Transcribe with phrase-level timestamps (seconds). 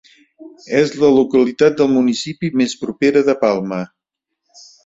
[0.79, 3.83] És la localitat del municipi més propera de Palma.